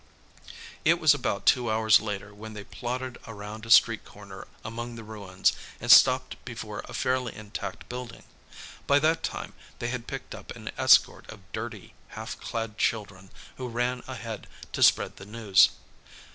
It 0.83 0.99
was 0.99 1.13
about 1.13 1.45
two 1.45 1.69
hours 1.69 1.99
later 1.99 2.33
when 2.33 2.53
they 2.55 2.63
plodded 2.63 3.19
around 3.27 3.67
a 3.67 3.69
street 3.69 4.03
corner 4.03 4.47
among 4.65 4.95
the 4.95 5.03
ruins 5.03 5.53
and 5.79 5.91
stopped 5.91 6.43
before 6.43 6.81
a 6.89 6.93
fairly 6.95 7.35
intact 7.35 7.87
building. 7.87 8.23
By 8.87 8.97
that 8.97 9.21
time, 9.21 9.53
they 9.77 9.89
had 9.89 10.07
picked 10.07 10.33
up 10.33 10.55
an 10.55 10.71
escort 10.75 11.29
of 11.29 11.51
dirty, 11.51 11.93
half 12.17 12.35
clad 12.39 12.79
children 12.79 13.29
who 13.57 13.67
ran 13.69 14.01
ahead 14.07 14.47
to 14.73 14.81
spread 14.81 15.17
the 15.17 15.25
news. 15.27 15.69